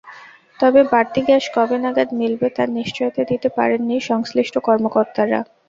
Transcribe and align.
তবে 0.59 0.81
বাড়তি 0.91 1.21
গ্যাস 1.27 1.45
কবে 1.55 1.77
নাগাদ 1.79 2.09
মিলবে, 2.19 2.47
তার 2.55 2.69
নিশ্চয়তা 2.77 3.21
দিতে 3.31 3.47
পারেননি 3.57 3.95
সংশ্লিষ্ট 4.09 4.55
কর্মকর্তারা। 4.67 5.39